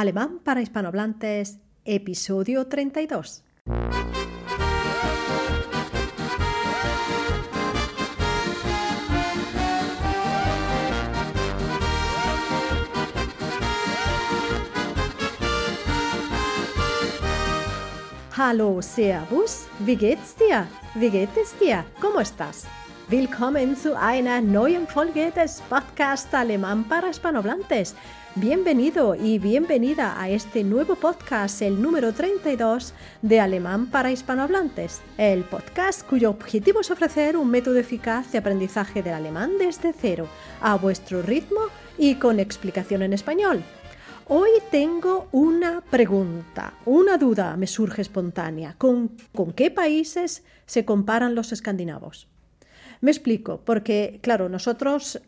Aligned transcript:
Alemán 0.00 0.40
para 0.42 0.62
hispanohablantes, 0.62 1.58
episodio 1.84 2.66
32. 2.68 3.44
Hallo, 18.38 18.80
Servus, 18.80 19.66
wie 19.80 19.96
geht's 19.96 20.34
dir? 20.34 20.66
Wie 20.94 21.10
geht 21.10 21.36
es? 21.36 21.54
¿Cómo 22.00 22.20
estás? 22.20 22.66
Willkommen 23.10 23.74
zu 23.74 23.98
einer 23.98 24.40
neuen 24.40 24.86
Folge 24.86 25.32
des 25.32 25.60
Podcast 25.68 26.32
Alemán 26.32 26.84
para 26.84 27.10
hispanohablantes. 27.10 27.96
Bienvenido 28.36 29.16
y 29.16 29.40
bienvenida 29.40 30.14
a 30.16 30.28
este 30.28 30.62
nuevo 30.62 30.94
podcast, 30.94 31.60
el 31.60 31.82
número 31.82 32.12
32 32.12 32.94
de 33.20 33.40
Alemán 33.40 33.88
para 33.88 34.12
hispanohablantes, 34.12 35.00
el 35.18 35.42
podcast 35.42 36.06
cuyo 36.06 36.30
objetivo 36.30 36.82
es 36.82 36.92
ofrecer 36.92 37.36
un 37.36 37.50
método 37.50 37.78
eficaz 37.80 38.30
de 38.30 38.38
aprendizaje 38.38 39.02
del 39.02 39.14
alemán 39.14 39.58
desde 39.58 39.92
cero, 39.92 40.28
a 40.60 40.76
vuestro 40.76 41.20
ritmo 41.20 41.62
y 41.98 42.14
con 42.14 42.38
explicación 42.38 43.02
en 43.02 43.12
español. 43.12 43.64
Hoy 44.28 44.50
tengo 44.70 45.26
una 45.32 45.80
pregunta, 45.80 46.74
una 46.84 47.18
duda 47.18 47.56
me 47.56 47.66
surge 47.66 48.02
espontánea. 48.02 48.76
¿Con, 48.78 49.16
¿Con 49.34 49.52
qué 49.52 49.72
países 49.72 50.44
se 50.64 50.84
comparan 50.84 51.34
los 51.34 51.50
escandinavos? 51.50 52.28
Me 53.00 53.10
explico, 53.10 53.62
porque 53.64 54.18
claro, 54.22 54.48
nosotros 54.48 55.20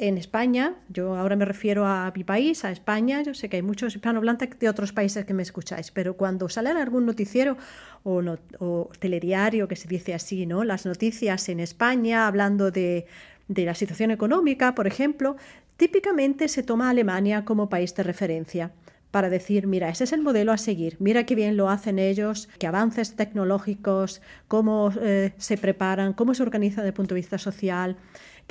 en 0.00 0.16
España, 0.16 0.76
yo 0.88 1.14
ahora 1.14 1.36
me 1.36 1.44
refiero 1.44 1.86
a 1.86 2.10
mi 2.16 2.24
país, 2.24 2.64
a 2.64 2.70
España, 2.70 3.22
yo 3.22 3.34
sé 3.34 3.50
que 3.50 3.56
hay 3.56 3.62
muchos 3.62 3.94
hispanohablantes 3.94 4.58
de 4.58 4.68
otros 4.70 4.94
países 4.94 5.26
que 5.26 5.34
me 5.34 5.42
escucháis, 5.42 5.90
pero 5.90 6.16
cuando 6.16 6.48
sale 6.48 6.70
algún 6.70 7.04
noticiero 7.04 7.58
o, 8.02 8.88
telediario 8.98 9.68
que 9.68 9.76
se 9.76 9.88
dice 9.88 10.14
así, 10.14 10.46
¿no? 10.46 10.64
Las 10.64 10.86
noticias 10.86 11.46
en 11.50 11.60
España 11.60 12.26
hablando 12.26 12.70
de, 12.70 13.06
la 13.48 13.74
situación 13.74 14.10
económica, 14.10 14.74
por 14.74 14.86
ejemplo, 14.86 15.36
típicamente 15.76 16.48
se 16.48 16.62
toma 16.62 16.88
Alemania 16.88 17.44
como 17.44 17.68
país 17.68 17.94
de 17.94 18.02
referencia 18.02 18.72
para 19.10 19.28
decir, 19.28 19.66
mira, 19.66 19.88
ese 19.88 20.04
es 20.04 20.12
el 20.12 20.22
modelo 20.22 20.52
a 20.52 20.58
seguir, 20.58 20.96
mira 21.00 21.24
qué 21.24 21.34
bien 21.34 21.56
lo 21.56 21.68
hacen 21.68 21.98
ellos, 21.98 22.48
qué 22.58 22.66
avances 22.66 23.16
tecnológicos, 23.16 24.22
cómo 24.48 24.92
eh, 25.00 25.32
se 25.36 25.56
preparan, 25.56 26.12
cómo 26.12 26.34
se 26.34 26.42
organizan 26.42 26.78
desde 26.82 26.88
el 26.88 26.94
punto 26.94 27.14
de 27.14 27.20
vista 27.20 27.38
social 27.38 27.96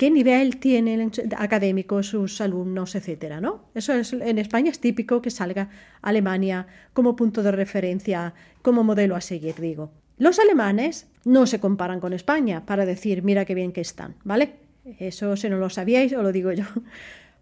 qué 0.00 0.10
nivel 0.10 0.56
tienen 0.56 1.12
académico 1.36 2.02
sus 2.02 2.40
alumnos, 2.40 2.94
etcétera, 2.94 3.42
¿no? 3.42 3.66
Eso 3.74 3.92
es, 3.92 4.14
en 4.14 4.38
España 4.38 4.70
es 4.70 4.80
típico 4.80 5.20
que 5.20 5.30
salga 5.30 5.68
Alemania 6.00 6.66
como 6.94 7.16
punto 7.16 7.42
de 7.42 7.52
referencia, 7.52 8.32
como 8.62 8.82
modelo 8.82 9.14
a 9.14 9.20
seguir, 9.20 9.56
digo. 9.56 9.92
Los 10.16 10.38
alemanes 10.38 11.06
no 11.26 11.46
se 11.46 11.60
comparan 11.60 12.00
con 12.00 12.14
España 12.14 12.64
para 12.64 12.86
decir, 12.86 13.22
mira 13.22 13.44
qué 13.44 13.54
bien 13.54 13.72
que 13.72 13.82
están, 13.82 14.14
¿vale? 14.24 14.54
Eso 14.98 15.36
si 15.36 15.50
no 15.50 15.58
lo 15.58 15.68
sabíais, 15.68 16.14
o 16.14 16.22
lo 16.22 16.32
digo 16.32 16.50
yo. 16.52 16.64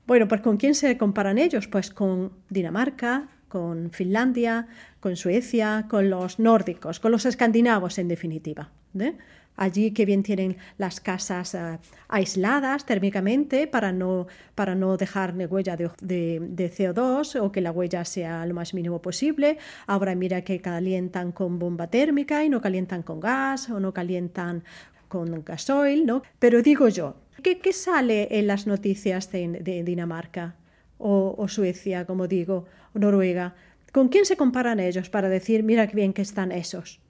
Bueno, 0.08 0.26
pues 0.26 0.40
¿con 0.40 0.56
quién 0.56 0.74
se 0.74 0.96
comparan 0.96 1.36
ellos? 1.36 1.68
Pues 1.68 1.90
con 1.90 2.32
Dinamarca, 2.48 3.28
con 3.46 3.90
Finlandia, 3.90 4.66
con 5.00 5.16
Suecia, 5.16 5.84
con 5.90 6.08
los 6.08 6.38
nórdicos, 6.38 6.98
con 6.98 7.12
los 7.12 7.26
escandinavos 7.26 7.98
en 7.98 8.08
definitiva. 8.08 8.70
¿eh? 8.98 9.18
Allí 9.56 9.90
que 9.90 10.06
bien 10.06 10.22
tienen 10.22 10.56
las 10.78 11.02
casas 11.02 11.52
uh, 11.52 11.76
aisladas 12.08 12.86
térmicamente 12.86 13.66
para 13.66 13.92
no, 13.92 14.28
para 14.54 14.74
no 14.74 14.96
dejar 14.96 15.34
huella 15.36 15.76
de, 15.76 15.90
de, 16.00 16.40
de, 16.40 16.72
CO2 16.72 17.38
o 17.42 17.52
que 17.52 17.60
la 17.60 17.70
huella 17.70 18.02
sea 18.06 18.46
lo 18.46 18.54
más 18.54 18.72
mínimo 18.72 19.02
posible. 19.02 19.58
Ahora 19.86 20.14
mira 20.14 20.40
que 20.40 20.58
calientan 20.62 21.32
con 21.32 21.58
bomba 21.58 21.88
térmica 21.88 22.42
y 22.44 22.48
no 22.48 22.62
calientan 22.62 23.02
con 23.02 23.20
gas 23.20 23.68
o 23.68 23.78
no 23.78 23.92
calientan 23.92 24.64
con 25.08 25.44
gasoil, 25.44 26.06
¿no? 26.06 26.22
Pero 26.38 26.62
digo 26.62 26.88
yo, 26.88 27.16
¿qué, 27.42 27.72
sale 27.72 28.28
en 28.30 28.46
las 28.46 28.66
noticias 28.66 29.30
de, 29.30 29.82
Dinamarca 29.84 30.56
o, 30.98 31.46
Suecia, 31.48 32.04
como 32.06 32.26
digo, 32.26 32.66
Noruega? 32.94 33.54
¿Con 33.92 34.08
quién 34.08 34.24
se 34.24 34.36
comparan 34.36 34.80
ellos 34.80 35.08
para 35.08 35.28
decir, 35.28 35.62
mira 35.62 35.86
qué 35.86 35.96
bien 35.96 36.12
que 36.12 36.22
están 36.22 36.52
esos? 36.52 37.00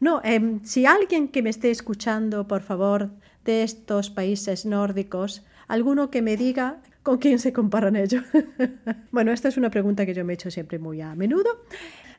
No, 0.00 0.20
eh, 0.24 0.58
si 0.64 0.84
alguien 0.84 1.28
que 1.28 1.42
me 1.42 1.50
esté 1.50 1.70
escuchando, 1.70 2.48
por 2.48 2.62
favor, 2.62 3.10
de 3.44 3.62
estos 3.62 4.10
países 4.10 4.66
nórdicos, 4.66 5.44
alguno 5.68 6.10
que 6.10 6.22
me 6.22 6.36
diga 6.36 6.80
con 7.02 7.18
quién 7.18 7.38
se 7.38 7.52
comparan 7.52 7.96
ellos. 7.96 8.24
bueno, 9.12 9.32
esta 9.32 9.48
es 9.48 9.56
una 9.56 9.70
pregunta 9.70 10.06
que 10.06 10.14
yo 10.14 10.24
me 10.24 10.32
he 10.32 10.34
hecho 10.34 10.50
siempre 10.50 10.78
muy 10.78 11.00
a 11.00 11.14
menudo. 11.14 11.64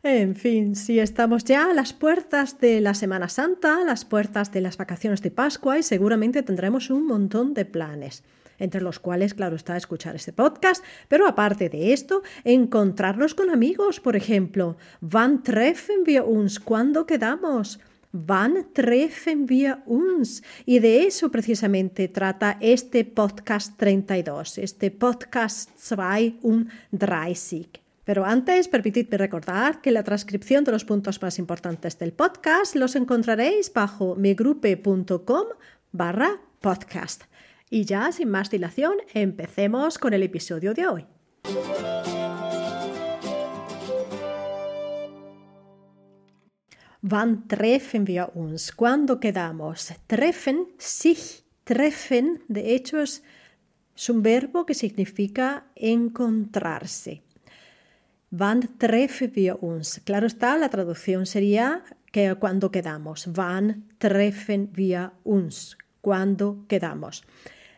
En 0.06 0.36
fin, 0.36 0.75
si 0.75 1.00
estamos 1.00 1.46
ya 1.46 1.69
a 1.69 1.74
las 1.74 1.94
puertas 1.94 2.59
de 2.59 2.81
la 2.81 2.94
Semana 2.94 3.30
Santa, 3.30 3.86
las 3.86 4.03
puertas 4.03 4.52
de 4.52 4.59
las 4.59 4.75
vacaciones 4.75 5.22
de 5.22 5.31
Pascua 5.31 5.80
y 5.80 5.84
seguramente 5.84 6.44
tendremos 6.44 6.90
un 6.90 7.08
montón 7.08 7.53
de 7.53 7.64
planes 7.64 8.22
entre 8.59 8.81
los 8.81 9.00
cuales, 9.00 9.34
claro 9.34 9.56
está, 9.56 9.78
escuchar 9.78 10.16
este 10.16 10.34
podcast, 10.34 10.84
pero 11.08 11.25
aparte 11.25 11.69
de 11.69 11.94
esto, 11.94 12.22
encontrarnos 12.44 13.34
con 13.34 13.50
amigos, 13.50 14.02
por 14.02 14.18
ejemplo. 14.18 14.75
Wann 15.02 15.42
treffen 15.42 16.03
wir 16.06 16.24
uns? 16.24 16.59
¿Cuándo 16.59 17.06
quedamos? 17.06 17.80
Wann 18.12 18.68
treffen 18.74 19.47
wir 19.50 19.78
uns? 19.86 20.44
Y 20.66 20.80
de 20.80 21.08
eso 21.08 21.31
precisamente 21.31 22.09
trata 22.09 22.58
este 22.59 23.06
podcast 23.06 23.78
32, 23.78 24.58
este 24.58 24.92
podcast 24.92 25.69
32. 25.88 27.83
Pero 28.06 28.25
antes, 28.25 28.68
permitidme 28.68 29.18
recordar 29.18 29.81
que 29.81 29.91
la 29.91 30.03
transcripción 30.03 30.64
de 30.64 30.72
los 30.72 30.84
puntos 30.84 31.22
más 31.22 31.40
importantes 31.40 31.97
del 31.97 32.12
podcast 32.12 32.75
los 32.75 32.96
encontraréis 32.96 33.72
bajo 33.72 34.16
migrupe.com 34.16 35.47
barra 35.91 36.42
podcast. 36.59 37.24
Y 37.69 37.86
ya, 37.86 38.12
sin 38.12 38.30
más 38.30 38.50
dilación, 38.50 38.97
empecemos 39.13 39.97
con 39.97 40.13
el 40.13 40.24
episodio 40.24 40.74
de 40.74 40.88
hoy. 40.88 41.06
Wann 47.02 47.47
treffen 47.47 48.06
wir 48.08 48.30
uns? 48.34 48.72
¿Cuándo 48.72 49.19
quedamos? 49.19 49.94
Treffen, 50.08 50.68
sich, 50.78 51.44
treffen, 51.66 52.44
de 52.47 52.75
hecho 52.75 53.02
es, 53.02 53.24
es 53.94 54.09
un 54.09 54.24
verbo 54.24 54.66
que 54.66 54.74
significa 54.74 55.66
encontrarse. 55.75 57.22
Wann 58.36 58.80
treffen 58.80 59.32
wir 59.36 59.62
uns? 59.62 60.02
Claro 60.04 60.26
está, 60.26 60.58
la 60.58 60.70
traducción 60.70 61.28
sería 61.28 61.84
que 62.12 62.34
cuando 62.34 62.72
quedamos. 62.72 63.28
Wann 63.28 63.86
treffen 64.00 64.72
wir 64.76 65.12
uns? 65.24 65.78
Cuando 66.02 66.66
quedamos. 66.68 67.24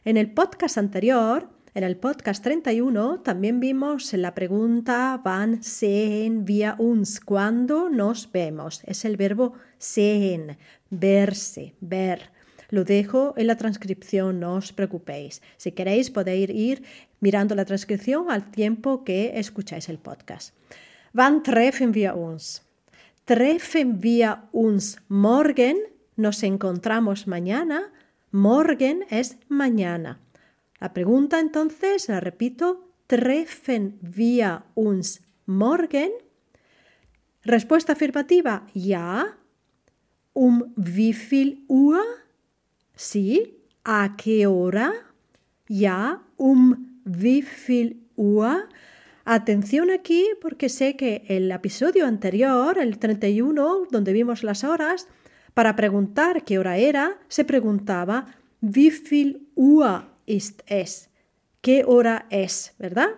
En 0.05 0.15
el 0.15 0.31
podcast 0.31 0.77
anterior, 0.77 1.49
en 1.73 1.83
el 1.83 1.97
podcast 1.97 2.41
31, 2.41 3.19
también 3.19 3.59
vimos 3.59 4.13
la 4.13 4.33
pregunta 4.33 5.19
van 5.21 5.61
sehen 5.61 6.45
wir 6.47 6.75
uns, 6.77 7.19
¿cuándo 7.19 7.89
nos 7.89 8.31
vemos? 8.31 8.81
Es 8.85 9.03
el 9.03 9.17
verbo 9.17 9.55
sehen, 9.77 10.57
verse, 10.89 11.75
ver. 11.81 12.31
Lo 12.69 12.83
dejo 12.83 13.33
en 13.37 13.47
la 13.47 13.57
transcripción, 13.57 14.39
no 14.39 14.55
os 14.55 14.73
preocupéis. 14.73 15.41
Si 15.57 15.71
queréis 15.71 16.11
podéis 16.11 16.49
ir 16.49 16.83
mirando 17.19 17.55
la 17.55 17.65
transcripción 17.65 18.29
al 18.29 18.51
tiempo 18.51 19.03
que 19.03 19.39
escucháis 19.39 19.89
el 19.89 19.97
podcast. 19.97 20.53
Wann 21.13 21.43
treffen 21.43 21.93
wir 21.93 22.15
uns? 22.15 22.63
Treffen 23.25 24.01
wir 24.01 24.37
uns 24.51 24.97
morgen? 25.07 25.77
Nos 26.15 26.43
encontramos 26.43 27.27
mañana 27.27 27.91
Morgen 28.35 29.05
es 29.09 29.37
mañana. 29.47 30.19
La 30.81 30.91
pregunta 30.91 31.39
entonces, 31.39 32.09
la 32.09 32.19
repito, 32.19 32.91
treffen 33.07 33.97
wir 34.01 34.63
uns 34.75 35.21
morgen? 35.45 36.11
Respuesta 37.43 37.93
afirmativa, 37.93 38.67
ja. 38.73 39.37
Um 40.33 40.73
wie 40.75 41.13
viel 41.13 41.63
Uhr? 41.69 42.03
Sí. 42.95 43.59
¿A 43.83 44.15
qué 44.17 44.47
hora? 44.47 44.93
Ja. 45.67 46.23
Um 46.37 47.01
wie 47.05 47.41
viel? 47.41 48.01
Atención 49.25 49.89
aquí 49.91 50.25
porque 50.41 50.69
sé 50.69 50.95
que 50.95 51.23
el 51.27 51.51
episodio 51.51 52.05
anterior, 52.05 52.77
el 52.77 52.97
31, 52.97 53.87
donde 53.91 54.13
vimos 54.13 54.43
las 54.43 54.63
horas, 54.63 55.07
para 55.53 55.75
preguntar 55.75 56.43
qué 56.43 56.59
hora 56.59 56.77
era, 56.77 57.17
se 57.27 57.43
preguntaba 57.43 58.27
wie 58.61 58.89
viel 58.89 59.47
ist 60.25 60.61
es? 60.67 61.09
¿Qué 61.61 61.83
hora 61.85 62.25
es? 62.29 62.73
¿Verdad? 62.79 63.09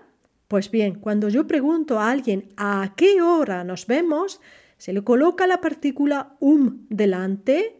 Pues 0.47 0.71
bien, 0.71 0.95
cuando 0.95 1.29
yo 1.29 1.47
pregunto 1.47 1.99
a 1.99 2.09
alguien 2.09 2.47
a 2.57 2.93
qué 2.95 3.21
hora 3.21 3.63
nos 3.63 3.87
vemos, 3.87 4.39
se 4.77 4.93
le 4.93 5.03
coloca 5.03 5.47
la 5.47 5.59
partícula 5.59 6.35
um 6.39 6.85
delante, 6.89 7.76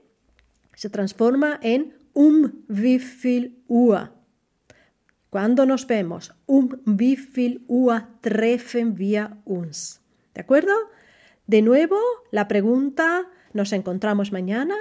se 0.77 0.89
transforma 0.89 1.59
en 1.63 1.93
um 2.13 2.63
wie 2.67 2.99
viel 2.99 3.57
Uhr. 3.67 4.11
¿Cuándo 5.29 5.65
nos 5.65 5.87
vemos? 5.87 6.33
Um 6.45 6.69
wie 6.85 7.17
viel 7.17 7.65
Uhr 7.67 8.07
treffen 8.21 8.95
wir 8.97 9.37
uns? 9.43 10.01
¿De 10.33 10.41
acuerdo? 10.41 10.71
De 11.47 11.61
nuevo, 11.61 11.97
la 12.31 12.47
pregunta, 12.47 13.25
¿nos 13.53 13.73
encontramos 13.73 14.31
mañana? 14.31 14.75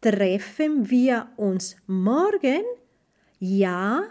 Treffen 0.00 0.88
wir 0.90 1.28
uns 1.36 1.76
morgen? 1.86 2.64
Ja, 3.40 4.10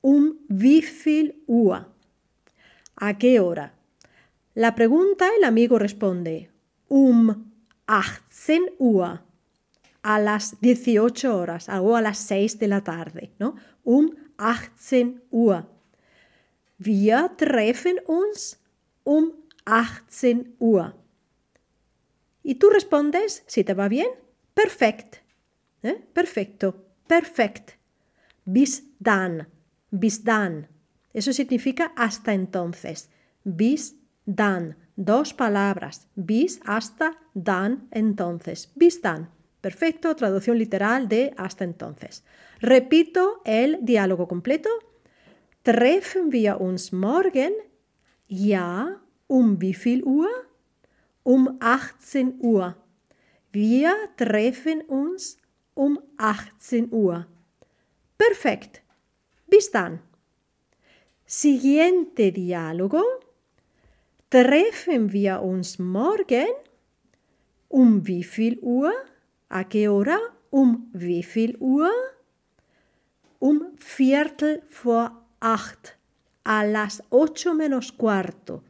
um 0.00 0.38
wie 0.48 0.80
viel 0.80 1.42
Uhr? 1.46 1.86
¿A 2.96 3.18
qué 3.18 3.40
hora? 3.40 3.74
La 4.54 4.74
pregunta, 4.74 5.28
el 5.36 5.44
amigo 5.44 5.78
responde, 5.78 6.50
um 6.88 7.52
18 7.86 8.72
Uhr, 8.78 9.20
a 10.02 10.18
las 10.18 10.60
18 10.60 11.36
horas 11.36 11.68
o 11.68 11.96
a 11.96 12.02
las 12.02 12.18
6 12.18 12.58
de 12.58 12.68
la 12.68 12.82
tarde, 12.82 13.30
¿no? 13.38 13.56
Um 13.84 14.10
18 14.38 15.22
Uhr. 15.30 15.66
Wir 16.78 17.30
treffen 17.36 17.96
uns 18.06 18.58
um 19.04 19.32
18 19.64 20.56
Uhr. 20.58 20.94
Y 22.42 22.56
tú 22.56 22.70
respondes, 22.70 23.44
si 23.46 23.62
te 23.62 23.74
va 23.74 23.88
bien, 23.88 24.08
perfect. 24.54 25.22
¿Eh? 25.82 25.94
Perfecto, 26.12 26.74
perfect. 27.06 27.78
Bis 28.44 28.82
dann, 28.98 29.46
bis 29.90 30.24
dann. 30.24 30.66
Eso 31.12 31.32
significa 31.32 31.92
hasta 31.96 32.32
entonces. 32.32 33.08
Bis 33.44 33.94
dann. 34.26 34.76
Dos 34.96 35.32
palabras. 35.32 36.06
Bis 36.14 36.60
hasta 36.64 37.12
dann 37.34 37.88
entonces. 37.90 38.70
Bis 38.74 39.00
dann. 39.00 39.28
Perfecto, 39.62 40.14
traducción 40.16 40.58
literal 40.58 41.08
de 41.08 41.32
hasta 41.36 41.62
entonces. 41.62 42.24
Repito 42.60 43.40
el 43.44 43.78
diálogo 43.80 44.26
completo. 44.26 44.68
Treffen 45.62 46.32
wir 46.32 46.60
uns 46.60 46.92
morgen? 46.92 47.52
Ja, 48.28 49.00
um 49.28 49.60
wie 49.60 49.72
viel 49.72 50.02
Uhr? 50.02 50.28
Um 51.22 51.58
18 51.60 52.40
Uhr. 52.40 52.76
Wir 53.52 53.94
treffen 54.16 54.82
uns 54.88 55.38
um 55.74 56.00
18 56.16 56.92
Uhr. 56.92 57.28
Perfekt. 58.18 58.82
Bis 59.46 59.70
dann. 59.70 60.00
Siguiente 61.24 62.32
diálogo. 62.32 63.04
Treffen 64.28 65.12
wir 65.12 65.40
uns 65.40 65.78
morgen? 65.78 66.48
Um 67.68 68.04
wie 68.08 68.24
viel 68.24 68.58
Uhr? 68.58 68.92
¿A 69.54 69.68
qué 69.68 69.86
hora? 69.90 70.18
Um 70.50 70.88
wie 70.94 71.22
viel 71.22 71.58
Uhr? 71.60 71.92
Um 73.38 73.76
Viertel 73.76 74.62
vor 74.70 75.26
acht. 75.40 75.98
A 76.42 76.64
las 76.64 77.02
ocho 77.10 77.52
menos 77.52 77.92
cuarto. 77.92 78.64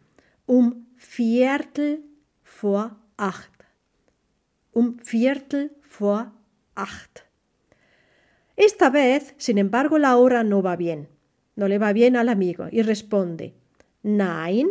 Um 0.44 0.88
Viertel 0.96 2.02
vor 2.42 2.96
acht. 3.16 3.64
Um 4.72 4.98
Viertel 4.98 5.70
vor 5.82 6.32
acht. 6.74 7.28
Esta 8.56 8.90
vez, 8.90 9.34
sin 9.38 9.58
embargo, 9.58 9.98
la 9.98 10.16
hora 10.16 10.42
no 10.42 10.62
va 10.64 10.74
bien. 10.74 11.06
No 11.54 11.68
le 11.68 11.78
va 11.78 11.92
bien 11.92 12.16
al 12.16 12.28
amigo 12.28 12.66
y 12.72 12.82
responde: 12.82 13.54
Nein, 14.02 14.66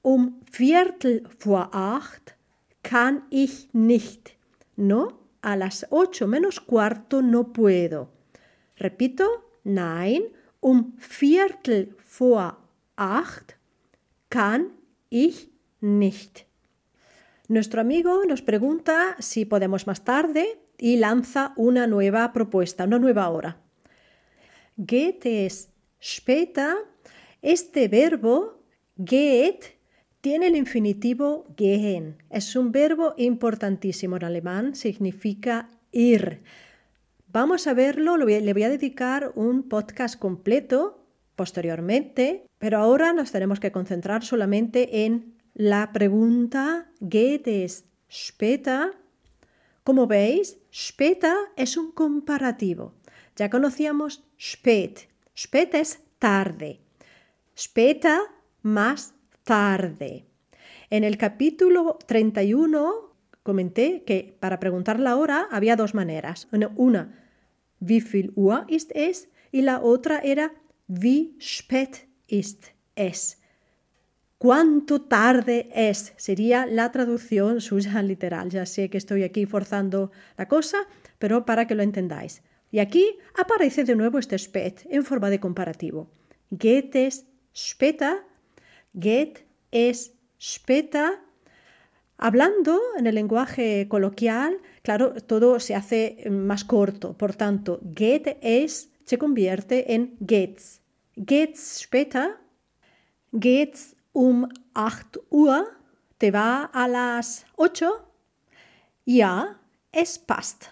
um 0.00 0.40
Viertel 0.50 1.28
vor 1.38 1.68
acht 1.74 2.34
kann 2.82 3.24
ich 3.28 3.68
nicht. 3.74 4.38
No, 4.76 5.23
a 5.44 5.56
las 5.56 5.86
ocho 5.90 6.26
menos 6.26 6.58
cuarto 6.58 7.20
no 7.20 7.52
puedo. 7.52 8.08
Repito, 8.76 9.50
nein, 9.62 10.22
um 10.60 10.96
Viertel 10.98 11.94
vor 11.98 12.56
acht 12.96 13.56
kann 14.30 14.72
ich 15.10 15.50
nicht. 15.80 16.46
Nuestro 17.48 17.82
amigo 17.82 18.24
nos 18.24 18.40
pregunta 18.40 19.16
si 19.18 19.44
podemos 19.44 19.86
más 19.86 20.02
tarde 20.02 20.58
y 20.78 20.96
lanza 20.96 21.52
una 21.56 21.86
nueva 21.86 22.32
propuesta, 22.32 22.84
una 22.84 22.98
nueva 22.98 23.28
hora. 23.28 23.60
Geht 24.78 25.26
es 25.26 25.68
später? 26.00 26.74
Este 27.42 27.88
verbo 27.88 28.62
geht 28.96 29.76
tiene 30.24 30.46
el 30.46 30.56
infinitivo 30.56 31.44
gehen. 31.54 32.16
Es 32.30 32.56
un 32.56 32.72
verbo 32.72 33.12
importantísimo 33.18 34.16
en 34.16 34.24
alemán, 34.24 34.74
significa 34.74 35.68
ir. 35.92 36.42
Vamos 37.28 37.66
a 37.66 37.74
verlo, 37.74 38.16
le 38.16 38.52
voy 38.54 38.62
a 38.62 38.70
dedicar 38.70 39.32
un 39.34 39.68
podcast 39.68 40.18
completo 40.18 41.06
posteriormente, 41.36 42.46
pero 42.56 42.78
ahora 42.78 43.12
nos 43.12 43.32
tenemos 43.32 43.60
que 43.60 43.70
concentrar 43.70 44.24
solamente 44.24 45.04
en 45.04 45.34
la 45.52 45.92
pregunta 45.92 46.90
geht 47.00 47.46
es 47.46 47.84
später? 48.10 48.96
Como 49.82 50.06
veis, 50.06 50.56
später 50.72 51.36
es 51.54 51.76
un 51.76 51.92
comparativo. 51.92 52.94
Ya 53.36 53.50
conocíamos 53.50 54.24
spät. 54.38 55.00
Spät 55.36 55.74
es 55.74 56.00
tarde. 56.18 56.80
Später 57.54 58.20
más 58.62 59.14
tarde. 59.44 60.26
En 60.90 61.04
el 61.04 61.16
capítulo 61.16 61.98
31 62.06 63.14
comenté 63.42 64.02
que 64.04 64.36
para 64.40 64.58
preguntar 64.58 64.98
la 64.98 65.16
hora 65.16 65.46
había 65.50 65.76
dos 65.76 65.94
maneras. 65.94 66.48
Una, 66.76 67.24
wie 67.80 68.00
viel 68.00 68.32
ist 68.68 68.90
es? 68.94 69.28
Y 69.52 69.62
la 69.62 69.80
otra 69.80 70.18
era, 70.18 70.52
wie 70.88 71.36
spät 71.38 72.08
ist 72.26 72.72
es? 72.96 73.40
¿Cuánto 74.38 75.02
tarde 75.02 75.68
es? 75.74 76.12
Sería 76.16 76.66
la 76.66 76.90
traducción 76.90 77.60
suya 77.60 78.02
literal. 78.02 78.50
Ya 78.50 78.66
sé 78.66 78.90
que 78.90 78.98
estoy 78.98 79.22
aquí 79.22 79.46
forzando 79.46 80.10
la 80.36 80.48
cosa, 80.48 80.78
pero 81.18 81.44
para 81.44 81.66
que 81.66 81.74
lo 81.74 81.82
entendáis. 81.82 82.42
Y 82.70 82.80
aquí 82.80 83.16
aparece 83.38 83.84
de 83.84 83.94
nuevo 83.94 84.18
este 84.18 84.36
spät 84.36 84.80
en 84.90 85.04
forma 85.04 85.30
de 85.30 85.38
comparativo. 85.38 86.10
Geht 86.50 86.96
es 86.96 87.26
später 87.54 88.24
Get 88.94 89.44
es 89.70 90.14
später. 90.40 91.18
Hablando 92.16 92.80
en 92.96 93.06
el 93.06 93.16
lenguaje 93.16 93.88
coloquial, 93.88 94.58
claro, 94.82 95.14
todo 95.14 95.58
se 95.58 95.74
hace 95.74 96.24
más 96.30 96.64
corto. 96.64 97.16
Por 97.16 97.34
tanto, 97.34 97.80
get 97.94 98.38
es 98.40 98.90
se 99.04 99.18
convierte 99.18 99.94
en 99.94 100.16
gets. 100.26 100.80
Gets 101.16 101.80
später. 101.82 102.36
Gets 103.32 103.96
um 104.12 104.48
8 104.74 105.20
Uhr. 105.30 105.66
Te 106.18 106.30
va 106.30 106.64
a 106.64 106.86
las 106.86 107.46
8. 107.56 108.08
Ja, 109.06 109.60
es 109.92 110.18
passt. 110.18 110.66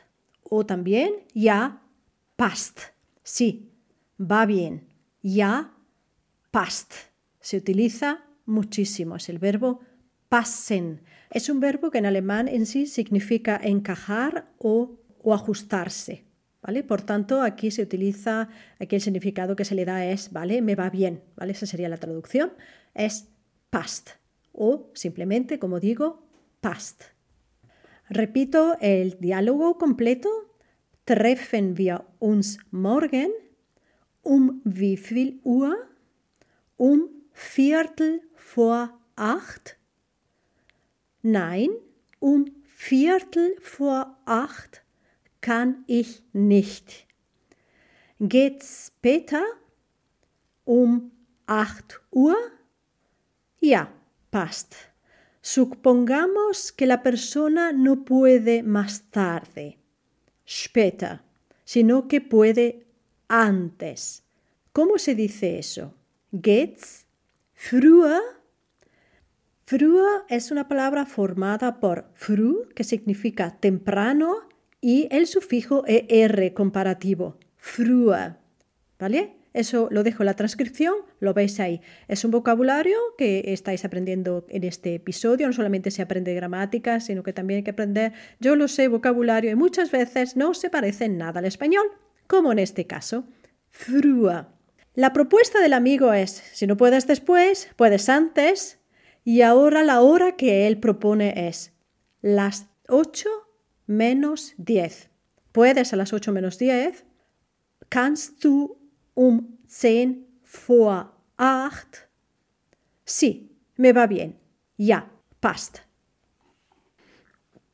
O 0.44 0.64
también 0.64 1.12
ja, 1.34 1.82
passt. 2.36 2.80
Sí, 3.24 3.72
va 4.18 4.46
bien. 4.46 4.88
Ja, 5.22 5.72
passt 6.50 7.11
se 7.42 7.58
utiliza 7.58 8.24
muchísimo. 8.46 9.16
Es 9.16 9.28
el 9.28 9.38
verbo 9.38 9.80
passen. 10.28 11.02
Es 11.30 11.50
un 11.50 11.60
verbo 11.60 11.90
que 11.90 11.98
en 11.98 12.06
alemán 12.06 12.48
en 12.48 12.64
sí 12.64 12.86
significa 12.86 13.60
encajar 13.62 14.50
o, 14.58 14.98
ajustarse. 15.30 16.24
¿Vale? 16.62 16.84
Por 16.84 17.02
tanto, 17.02 17.42
aquí 17.42 17.70
se 17.72 17.82
utiliza, 17.82 18.48
aquí 18.78 18.94
el 18.94 19.02
significado 19.02 19.56
que 19.56 19.64
se 19.64 19.74
le 19.74 19.84
da 19.84 20.06
es, 20.06 20.32
¿vale? 20.32 20.62
Me 20.62 20.76
va 20.76 20.90
bien, 20.90 21.20
¿vale? 21.36 21.52
Esa 21.52 21.66
sería 21.66 21.88
la 21.88 21.96
traducción. 21.96 22.52
Es 22.94 23.28
passt 23.68 24.10
o 24.52 24.90
simplemente, 24.94 25.58
como 25.58 25.80
digo, 25.80 26.24
passt. 26.60 27.02
Repito 28.08 28.76
el 28.80 29.18
diálogo 29.18 29.76
completo. 29.76 30.28
Treffen 31.04 31.76
wir 31.76 32.04
uns 32.20 32.58
morgen? 32.70 33.32
Um 34.22 34.60
wie 34.64 34.96
viel 34.96 35.40
Uhr? 35.42 35.76
Um 36.76 37.21
Viertel 37.32 38.20
vor 38.34 38.98
acht? 39.16 39.76
Nein, 41.22 41.70
um 42.18 42.46
Viertel 42.64 43.56
vor 43.60 44.18
acht 44.24 44.82
kann 45.40 45.84
ich 45.86 46.22
nicht. 46.32 47.06
Geht's 48.20 48.92
später? 48.96 49.42
Um 50.64 51.10
acht 51.46 52.00
Uhr? 52.10 52.36
Ja, 53.60 53.92
passt. 54.30 54.76
Supongamos 55.40 56.72
que 56.72 56.86
la 56.86 57.02
persona 57.02 57.72
no 57.72 58.04
puede 58.04 58.62
más 58.62 59.10
tarde, 59.10 59.76
später, 60.44 61.20
sino 61.64 62.06
que 62.06 62.20
puede 62.20 62.86
antes. 63.28 64.22
¿Cómo 64.72 64.98
se 64.98 65.16
dice 65.16 65.58
eso? 65.58 65.92
Geht's 66.32 67.06
Früher, 67.64 68.20
früher 69.66 70.24
es 70.28 70.50
una 70.50 70.66
palabra 70.66 71.06
formada 71.06 71.78
por 71.78 72.10
fru, 72.14 72.68
que 72.74 72.82
significa 72.82 73.56
temprano, 73.60 74.34
y 74.80 75.06
el 75.12 75.28
sufijo 75.28 75.84
er 75.86 76.54
comparativo, 76.54 77.38
früher. 77.56 78.34
¿Vale? 78.98 79.36
eso 79.54 79.86
lo 79.92 80.02
dejo 80.02 80.24
en 80.24 80.26
la 80.26 80.34
transcripción, 80.34 80.94
lo 81.20 81.34
veis 81.34 81.60
ahí. 81.60 81.80
Es 82.08 82.24
un 82.24 82.32
vocabulario 82.32 82.98
que 83.16 83.44
estáis 83.46 83.84
aprendiendo 83.84 84.44
en 84.48 84.64
este 84.64 84.96
episodio, 84.96 85.46
no 85.46 85.52
solamente 85.52 85.92
se 85.92 86.02
aprende 86.02 86.34
gramática, 86.34 86.98
sino 86.98 87.22
que 87.22 87.32
también 87.32 87.58
hay 87.58 87.64
que 87.64 87.70
aprender, 87.70 88.12
yo 88.40 88.56
lo 88.56 88.66
sé, 88.66 88.88
vocabulario, 88.88 89.52
y 89.52 89.54
muchas 89.54 89.92
veces 89.92 90.36
no 90.36 90.52
se 90.54 90.68
parece 90.68 91.08
nada 91.08 91.38
al 91.38 91.44
español, 91.44 91.86
como 92.26 92.50
en 92.50 92.58
este 92.58 92.88
caso. 92.88 93.24
Frua. 93.68 94.52
La 94.94 95.14
propuesta 95.14 95.60
del 95.60 95.72
amigo 95.72 96.12
es, 96.12 96.42
si 96.52 96.66
no 96.66 96.76
puedes 96.76 97.06
después, 97.06 97.70
puedes 97.76 98.10
antes, 98.10 98.78
y 99.24 99.40
ahora 99.40 99.82
la 99.82 100.02
hora 100.02 100.36
que 100.36 100.66
él 100.66 100.78
propone 100.78 101.48
es 101.48 101.72
las 102.20 102.66
8 102.88 103.28
menos 103.86 104.52
10. 104.58 105.08
¿Puedes 105.52 105.94
a 105.94 105.96
las 105.96 106.12
8 106.12 106.32
menos 106.32 106.58
10? 106.58 107.06
Kannst 107.88 108.42
du 108.42 108.78
um 109.14 109.58
10 109.66 110.18
vor 110.66 111.14
8? 111.38 112.08
Sí, 113.04 113.56
me 113.76 113.92
va 113.92 114.06
bien. 114.06 114.38
Ja, 114.76 115.10
passt. 115.40 115.78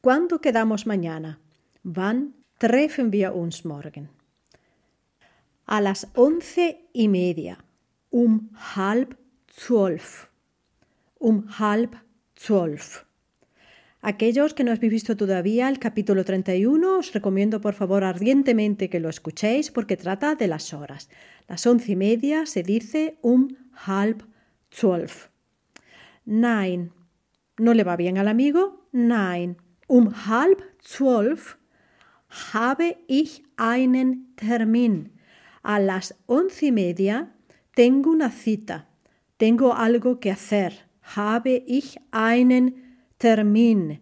¿Cuándo 0.00 0.40
quedamos 0.40 0.86
mañana? 0.86 1.40
Wann 1.82 2.34
treffen 2.58 3.10
wir 3.10 3.34
uns 3.34 3.64
morgen? 3.64 4.17
A 5.70 5.82
las 5.82 6.06
once 6.14 6.88
y 6.94 7.08
media. 7.08 7.62
Um 8.10 8.48
halb 8.54 9.18
zwölf. 9.48 10.30
Um 11.18 11.46
halb 11.46 11.94
zwölf. 12.34 13.04
Aquellos 14.00 14.54
que 14.54 14.64
no 14.64 14.72
habéis 14.72 14.90
visto 14.90 15.14
todavía 15.14 15.68
el 15.68 15.78
capítulo 15.78 16.24
31, 16.24 16.96
os 17.00 17.12
recomiendo 17.12 17.60
por 17.60 17.74
favor 17.74 18.02
ardientemente 18.02 18.88
que 18.88 18.98
lo 18.98 19.10
escuchéis 19.10 19.70
porque 19.70 19.98
trata 19.98 20.36
de 20.36 20.48
las 20.48 20.72
horas. 20.72 21.10
Las 21.48 21.66
once 21.66 21.92
y 21.92 21.96
media 21.96 22.46
se 22.46 22.62
dice 22.62 23.18
um 23.20 23.48
halb 23.74 24.22
zwölf. 24.70 25.28
Nein. 26.24 26.92
¿No 27.58 27.74
le 27.74 27.84
va 27.84 27.96
bien 27.96 28.16
al 28.16 28.28
amigo? 28.28 28.88
Nein. 28.92 29.58
Um 29.86 30.14
halb 30.14 30.62
zwölf 30.82 31.58
habe 32.54 32.96
ich 33.06 33.42
einen 33.58 34.34
Termin. 34.34 35.17
A 35.68 35.80
las 35.80 36.14
once 36.24 36.64
y 36.64 36.72
media 36.72 37.34
tengo 37.74 38.10
una 38.10 38.30
cita. 38.30 38.88
Tengo 39.36 39.74
algo 39.74 40.18
que 40.18 40.30
hacer. 40.30 40.86
Habe 41.14 41.62
ich 41.66 41.98
einen 42.10 42.96
Termin. 43.18 44.00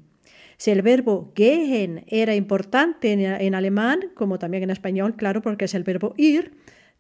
Si 0.59 0.71
el 0.71 0.83
verbo 0.83 1.33
gehen 1.35 2.05
era 2.07 2.37
importante 2.37 3.11
en, 3.11 3.55
alemán, 3.57 4.13
como 4.15 4.39
también 4.39 4.63
en 4.63 4.71
español, 4.71 5.17
claro, 5.17 5.43
porque 5.43 5.65
es 5.65 5.75
el 5.75 5.83
verbo 5.83 6.15
ir, 6.17 6.53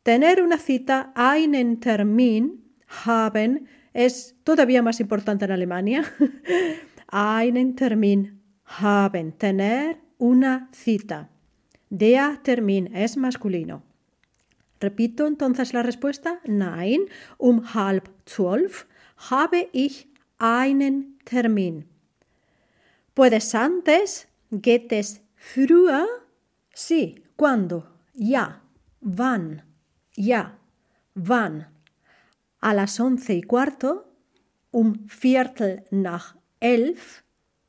tener 0.02 0.42
una 0.42 0.58
cita, 0.58 1.12
einen 1.14 1.78
Termin, 1.78 2.64
haben, 2.88 3.68
es 3.94 4.34
todavía 4.42 4.82
más 4.82 4.98
importante 4.98 5.44
en 5.44 5.52
Alemania. 5.52 6.02
einen 7.12 7.76
Termin 7.76 8.42
haben, 8.64 9.30
tener 9.30 9.98
una 10.18 10.70
cita. 10.72 11.30
Der 11.88 12.42
Termin 12.42 12.90
es 12.96 13.16
masculino. 13.16 13.84
Repito 14.80 15.26
entonces 15.26 15.72
la 15.72 15.82
respuesta. 15.82 16.40
Nein, 16.44 17.06
um 17.38 17.74
halb 17.74 18.08
zwölf 18.26 18.86
habe 19.30 19.68
ich 19.72 20.08
einen 20.38 21.18
Termin. 21.24 21.88
¿Puedes 23.14 23.54
antes? 23.54 24.28
¿Geht 24.50 24.92
es 24.92 25.22
früher? 25.36 26.06
Sí. 26.74 27.22
¿Cuándo? 27.36 27.86
Ya. 28.14 28.62
Wann? 29.00 29.62
Ya. 30.14 30.58
Wann? 31.14 31.66
A 32.60 32.74
las 32.74 33.00
once 33.00 33.34
y 33.34 33.42
cuarto. 33.42 34.12
Um 34.70 35.08
Viertel 35.08 35.84
nach 35.90 36.36
elf. 36.60 37.24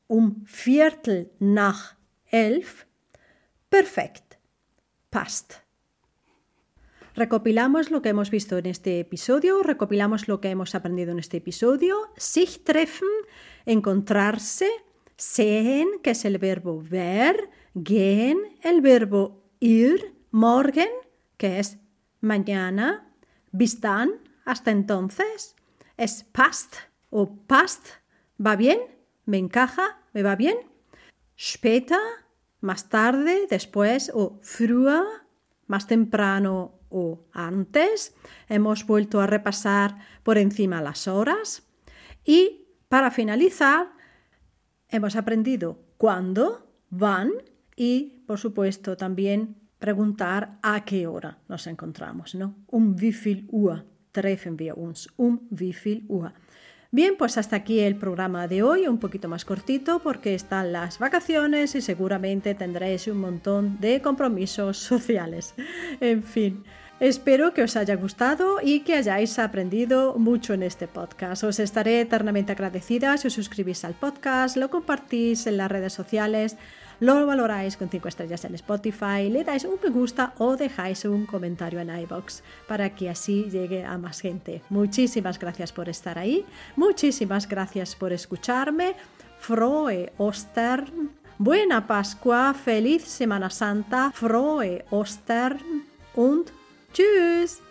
Um 0.06 0.44
Viertel 0.46 1.30
nach 1.38 1.96
elf. 2.30 2.86
Perfekt. 3.70 4.38
Passt. 5.10 5.62
Recopilamos 7.18 7.90
lo 7.90 8.00
que 8.00 8.10
hemos 8.10 8.30
visto 8.30 8.58
en 8.58 8.66
este 8.66 9.00
episodio, 9.00 9.64
recopilamos 9.64 10.28
lo 10.28 10.40
que 10.40 10.50
hemos 10.50 10.76
aprendido 10.76 11.10
en 11.10 11.18
este 11.18 11.38
episodio. 11.38 11.96
Sich 12.16 12.62
treffen, 12.62 13.08
encontrarse, 13.66 14.68
Sehen, 15.16 15.88
que 16.00 16.10
es 16.12 16.24
el 16.24 16.38
verbo 16.38 16.80
ver, 16.80 17.50
gehen, 17.74 18.38
el 18.62 18.82
verbo 18.82 19.42
ir, 19.58 20.14
morgen, 20.30 20.86
que 21.38 21.58
es 21.58 21.78
mañana, 22.20 23.12
bis 23.50 23.80
dann, 23.80 24.10
hasta 24.44 24.70
entonces, 24.70 25.56
es 25.96 26.22
past 26.22 26.76
o 27.10 27.34
past, 27.48 27.84
va 28.38 28.54
bien, 28.54 28.78
me 29.24 29.38
encaja, 29.38 29.98
me 30.12 30.22
va 30.22 30.36
bien, 30.36 30.56
später, 31.36 31.98
más 32.60 32.88
tarde, 32.88 33.48
después, 33.50 34.12
o 34.14 34.38
früher, 34.40 35.02
más 35.66 35.88
temprano 35.88 36.77
o 36.90 37.24
antes. 37.32 38.14
Hemos 38.48 38.86
vuelto 38.86 39.20
a 39.20 39.26
repasar 39.26 39.98
por 40.22 40.38
encima 40.38 40.82
las 40.82 41.08
horas. 41.08 41.62
Y 42.24 42.66
para 42.88 43.10
finalizar, 43.10 43.92
Hemos 44.90 45.16
aprendido 45.16 45.78
cuándo, 45.98 46.66
van 46.88 47.30
y, 47.76 48.24
por 48.26 48.38
supuesto, 48.38 48.96
también 48.96 49.56
preguntar 49.78 50.58
a 50.62 50.84
qué 50.86 51.06
hora 51.06 51.38
nos 51.46 51.66
encontramos, 51.66 52.34
¿no? 52.34 52.54
Um 52.66 52.96
wie 52.96 53.12
viel 53.12 53.46
Uhr 53.50 53.84
treffen 54.12 54.58
wir 54.58 54.78
uns? 54.78 55.08
Um 55.16 55.40
wie 55.50 55.74
viel 55.74 56.06
Uhr? 56.08 56.32
Bien, 56.90 57.16
pues 57.18 57.36
hasta 57.36 57.56
aquí 57.56 57.80
el 57.80 57.96
programa 57.96 58.48
de 58.48 58.62
hoy, 58.62 58.88
un 58.88 58.96
poquito 58.96 59.28
más 59.28 59.44
cortito 59.44 59.98
porque 59.98 60.34
están 60.34 60.72
las 60.72 60.98
vacaciones 60.98 61.74
y 61.74 61.82
seguramente 61.82 62.54
tendréis 62.54 63.06
un 63.08 63.18
montón 63.18 63.78
de 63.78 64.00
compromisos 64.00 64.78
sociales. 64.78 65.54
En 66.00 66.22
fin. 66.22 66.64
Espero 67.00 67.54
que 67.54 67.62
os 67.62 67.76
haya 67.76 67.94
gustado 67.94 68.56
y 68.60 68.80
que 68.80 68.96
hayáis 68.96 69.38
aprendido 69.38 70.16
mucho 70.18 70.54
en 70.54 70.64
este 70.64 70.88
podcast. 70.88 71.44
Os 71.44 71.60
estaré 71.60 72.00
eternamente 72.00 72.50
agradecida 72.50 73.16
si 73.18 73.28
os 73.28 73.34
suscribís 73.34 73.84
al 73.84 73.94
podcast, 73.94 74.56
lo 74.56 74.68
compartís 74.68 75.46
en 75.46 75.58
las 75.58 75.70
redes 75.70 75.92
sociales, 75.92 76.56
lo 77.00 77.26
valoráis 77.26 77.76
con 77.76 77.88
5 77.88 78.08
estrellas 78.08 78.44
en 78.44 78.54
Spotify, 78.54 79.28
le 79.30 79.44
dais 79.44 79.64
un 79.64 79.78
me 79.82 79.90
gusta 79.90 80.32
o 80.38 80.56
dejáis 80.56 81.04
un 81.04 81.26
comentario 81.26 81.80
en 81.80 81.90
iBox 81.90 82.42
para 82.66 82.94
que 82.94 83.08
así 83.08 83.48
llegue 83.50 83.84
a 83.84 83.98
más 83.98 84.20
gente. 84.20 84.62
Muchísimas 84.68 85.38
gracias 85.38 85.72
por 85.72 85.88
estar 85.88 86.18
ahí, 86.18 86.44
muchísimas 86.76 87.48
gracias 87.48 87.94
por 87.94 88.12
escucharme. 88.12 88.94
Frohe 89.38 90.12
Ostern, 90.18 91.10
buena 91.38 91.86
Pascua, 91.86 92.52
feliz 92.54 93.04
Semana 93.04 93.50
Santa, 93.50 94.10
Frohe 94.12 94.84
Ostern 94.90 95.84
und 96.14 96.50
Tschüss! 96.92 97.62